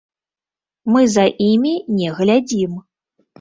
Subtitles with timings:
[0.95, 2.73] Мы за імі не глядзім.